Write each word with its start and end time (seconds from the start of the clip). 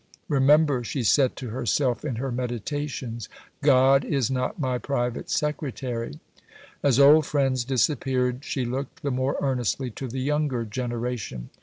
"Remember," 0.27 0.83
she 0.83 1.03
said 1.03 1.35
to 1.35 1.49
herself 1.49 2.03
in 2.03 2.15
her 2.15 2.31
meditations, 2.31 3.29
"God 3.61 4.03
is 4.03 4.31
not 4.31 4.57
my 4.57 4.79
Private 4.79 5.29
Secretary." 5.29 6.19
As 6.81 6.99
old 6.99 7.27
friends 7.27 7.63
disappeared, 7.63 8.39
she 8.43 8.65
looked 8.65 9.03
the 9.03 9.11
more 9.11 9.37
earnestly 9.39 9.91
to 9.91 10.07
the 10.07 10.21
younger 10.21 10.65
generation. 10.65 11.51